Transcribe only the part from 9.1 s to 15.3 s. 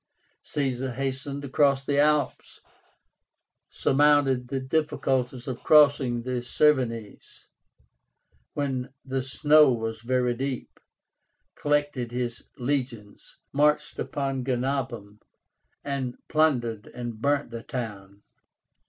snow was very deep, collected his legions, marched upon Genabum,